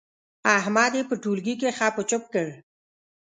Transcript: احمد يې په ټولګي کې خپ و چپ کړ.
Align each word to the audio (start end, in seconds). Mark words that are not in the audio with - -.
احمد 0.57 0.91
يې 0.97 1.03
په 1.09 1.15
ټولګي 1.23 1.55
کې 1.61 1.69
خپ 1.77 1.95
و 1.99 2.01
چپ 2.09 2.23
کړ. 2.33 2.47